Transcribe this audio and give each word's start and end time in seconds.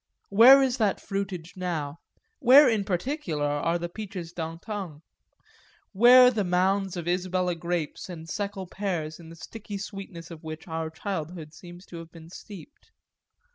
Where 0.29 0.63
is 0.63 0.77
that 0.77 0.99
fruitage 0.99 1.53
now, 1.55 1.99
where 2.39 2.67
in 2.67 2.83
particular 2.85 3.45
are 3.45 3.77
the 3.77 3.87
peaches 3.87 4.33
d'antan? 4.33 5.03
where 5.91 6.31
the 6.31 6.43
mounds 6.43 6.97
of 6.97 7.07
Isabella 7.07 7.53
grapes 7.53 8.09
and 8.09 8.27
Seckel 8.27 8.65
pears 8.67 9.19
in 9.19 9.29
the 9.29 9.35
sticky 9.35 9.77
sweetness 9.77 10.31
of 10.31 10.41
which 10.43 10.67
our 10.67 10.89
childhood 10.89 11.53
seems 11.53 11.85
to 11.85 11.97
have 11.97 12.11
been 12.11 12.31
steeped? 12.31 12.89